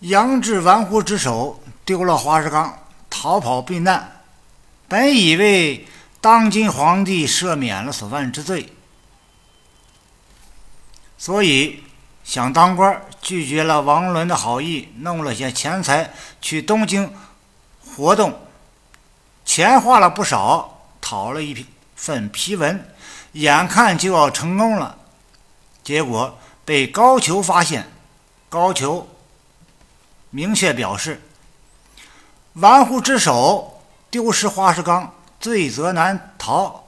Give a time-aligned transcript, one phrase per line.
[0.00, 4.20] 杨志玩忽职守，丢了花石纲，逃跑避难。
[4.88, 5.88] 本以为
[6.20, 8.74] 当今皇帝赦免了所犯之罪，
[11.16, 11.82] 所以
[12.22, 17.10] 想当官，拒绝了王伦的好意，弄了些钱财去东京
[17.94, 18.38] 活动，
[19.46, 22.86] 钱花了不少，讨了一份批文，
[23.32, 24.98] 眼看就要成功了，
[25.82, 27.90] 结果被高俅发现，
[28.50, 29.06] 高俅。
[30.30, 31.22] 明确表示，
[32.54, 36.84] 玩忽职守、丢失花石纲，罪责难逃。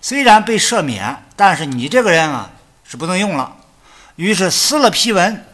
[0.00, 2.50] 虽然被赦免，但是你这个人啊
[2.84, 3.56] 是不能用了。
[4.16, 5.44] 于是撕了批文，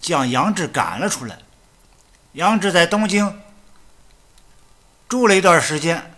[0.00, 1.38] 将杨志赶了出来。
[2.32, 3.40] 杨志在东京
[5.08, 6.14] 住了一段时间，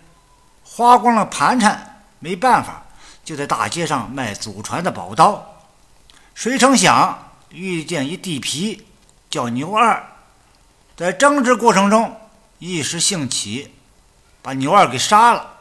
[0.64, 2.86] 花光了盘缠，没办法，
[3.24, 5.62] 就在大街上卖祖传的宝刀。
[6.34, 8.80] 谁成想遇见一地痞，
[9.28, 10.02] 叫牛二。
[10.96, 12.18] 在争执过程中，
[12.58, 13.74] 一时兴起，
[14.40, 15.58] 把牛二给杀了。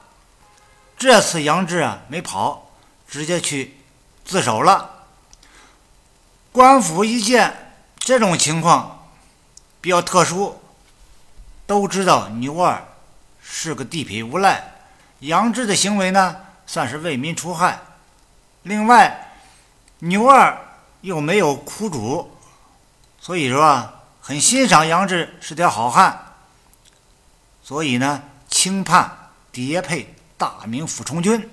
[0.98, 2.72] 这次杨志啊没跑，
[3.06, 3.76] 直接去
[4.24, 5.08] 自首了。
[6.54, 9.10] 官府一见这种情况
[9.82, 10.58] 比较特殊，
[11.68, 12.82] 都知道牛二
[13.44, 14.74] 是个地痞无赖，
[15.20, 17.78] 杨志的行为呢算是为民除害。
[18.64, 19.34] 另外，
[20.00, 20.58] 牛二
[21.02, 22.32] 又没有苦主，
[23.20, 23.92] 所以说。
[24.28, 26.34] 很欣赏杨志是条好汉，
[27.64, 31.40] 所以呢，轻判叠配大名府充军。《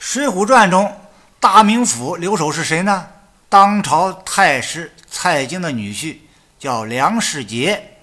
[0.00, 1.00] 水浒传》中，
[1.38, 3.06] 大名府留守是谁呢？
[3.48, 6.18] 当朝太师蔡京的女婿，
[6.58, 7.98] 叫梁世杰，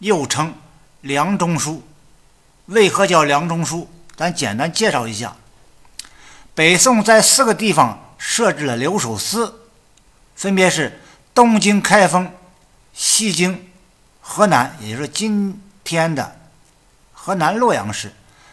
[0.00, 0.52] 又称
[1.02, 1.86] 梁中书。
[2.66, 3.88] 为何叫梁中书？
[4.16, 5.36] 咱简单介绍一下。
[6.56, 9.68] 北宋在四个地方设置了留守司，
[10.34, 11.00] 分别是。
[11.40, 12.30] 东京、开封、
[12.92, 13.70] 西京、
[14.20, 16.38] 河南，也就是今天的
[17.14, 18.10] 河南洛阳市；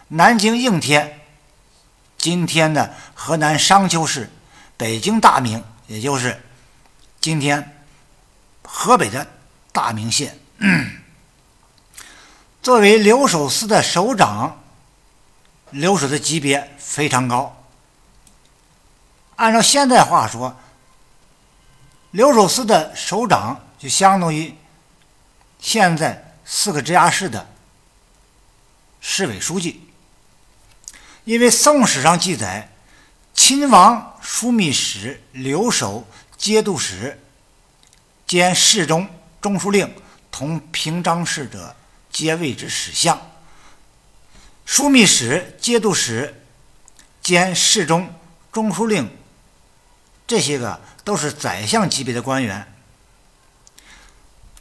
[0.08, 1.20] 南京应天，
[2.18, 4.30] 今天的河南商丘市；
[4.78, 6.42] 北京大名，也就是
[7.20, 7.84] 今天
[8.64, 9.28] 河北的
[9.74, 10.40] 大名县。
[12.64, 14.64] 作为留守司的首长，
[15.72, 17.66] 留守的级别非常高。
[19.36, 20.56] 按照现在话说。
[22.18, 24.52] 留守司的首长就相当于
[25.60, 27.48] 现在四个直辖市的
[29.00, 29.88] 市委书记，
[31.26, 32.72] 因为宋史上记载，
[33.36, 37.22] 亲王枢密使、留守节度使
[38.26, 39.08] 兼侍中、
[39.40, 39.94] 中书令
[40.32, 41.76] 同平章事者，
[42.12, 43.16] 皆谓之使相。
[44.66, 46.44] 枢密使、节度使
[47.22, 48.12] 兼侍中、
[48.52, 49.08] 中书令
[50.26, 50.82] 这些个。
[51.08, 52.68] 都是宰相级别的官员，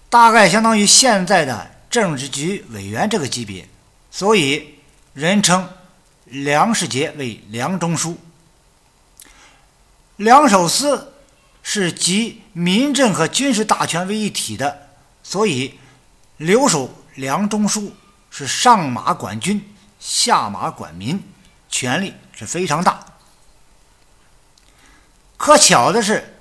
[0.09, 3.69] 大概相当于现在的政治局委员这个级别，
[4.13, 4.79] 所以
[5.13, 5.69] 人称
[6.27, 8.17] 梁世杰为梁中书。
[10.15, 11.15] 梁手司
[11.65, 14.91] 是集民政和军事大权为一体的，
[15.25, 15.77] 所以
[16.37, 17.93] 留守梁中书
[18.31, 21.21] 是上马管军，下马管民，
[21.69, 23.05] 权力是非常大。
[25.37, 26.35] 可巧的是。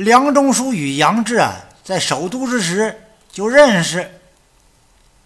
[0.00, 4.10] 梁中书与杨志啊，在首都之时就认识。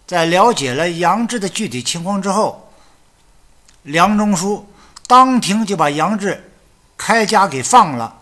[0.05, 2.69] 在了解了杨志的具体情况之后，
[3.83, 4.67] 梁中书
[5.07, 6.51] 当庭就把杨志
[6.97, 8.19] 开家给放了，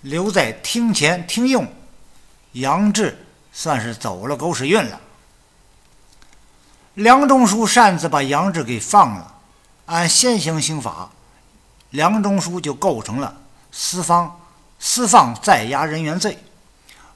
[0.00, 1.70] 留在厅前听用。
[2.52, 4.98] 杨志算是走了狗屎运了。
[6.94, 9.34] 梁中书擅自把杨志给放了，
[9.84, 11.10] 按现行刑法，
[11.90, 13.36] 梁中书就构成了
[13.70, 14.38] 私方。
[14.84, 16.36] 私放在押人员罪，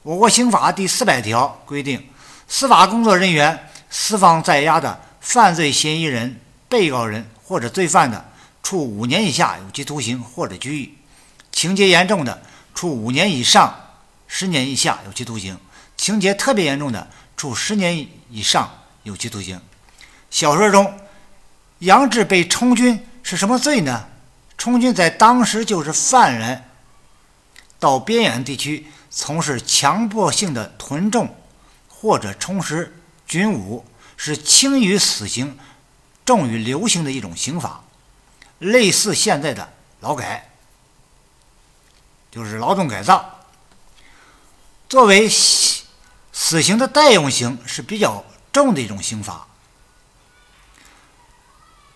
[0.01, 2.01] 我国刑法第四百条规定，
[2.47, 6.39] 司法工作人员私放在押的犯罪嫌疑人、
[6.69, 8.25] 被告人或者罪犯的，
[8.63, 10.89] 处五年以下有期徒刑或者拘役；
[11.51, 12.41] 情节严重的，
[12.73, 13.75] 处五年以上
[14.27, 15.53] 十年以下有期徒刑；
[15.97, 17.05] 情节特别严重的，
[17.35, 18.71] 处十年以上
[19.03, 19.59] 有期徒刑。
[20.31, 20.97] 小说中，
[21.79, 24.05] 杨志被充军是什么罪呢？
[24.57, 26.63] 充军在当时就是犯人。
[27.79, 31.35] 到边远地区从事强迫性的屯种
[31.87, 32.95] 或者充实
[33.27, 33.85] 军务，
[34.15, 35.57] 是轻于死刑、
[36.25, 37.83] 重于流刑的一种刑罚，
[38.59, 40.49] 类似现在的劳改，
[42.31, 43.39] 就是劳动改造。
[44.89, 49.47] 作为死刑的代用刑，是比较重的一种刑罚。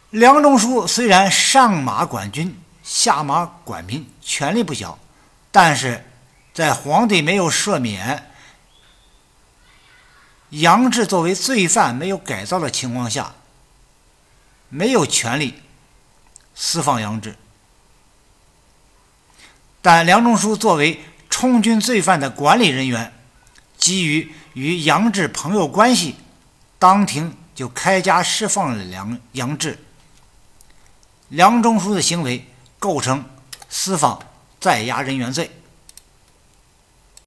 [0.10, 5.00] 梁中书虽然上马管军，下马管民，权力不小。
[5.52, 6.06] 但是，
[6.54, 8.32] 在皇帝没有赦免
[10.52, 13.34] 杨志作为罪犯没有改造的情况下，
[14.70, 15.62] 没有权利
[16.56, 17.36] 释放杨志。
[19.82, 23.14] 但梁中书作为充军罪犯的管理人员，
[23.78, 26.16] 基于与杨志朋友关系，
[26.78, 29.80] 当庭就开枷释放了梁杨志。
[31.30, 32.46] 梁中书的行为
[32.78, 33.26] 构成
[33.70, 34.22] 私放
[34.62, 35.50] 在押人员罪。